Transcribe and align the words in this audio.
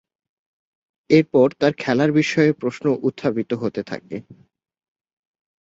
এরপর 1.09 1.47
তার 1.59 1.73
খেলার 1.79 2.11
বিষয়ে 2.19 2.51
প্রশ্ন 2.61 2.85
উত্থাপিত 3.07 3.49
হতে 3.61 3.81
থাকে। 3.83 4.15